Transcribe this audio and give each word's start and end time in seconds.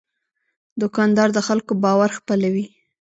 دوکاندار 0.81 1.29
د 1.33 1.39
خلکو 1.47 1.71
باور 1.83 2.09
خپلوي. 2.17 2.65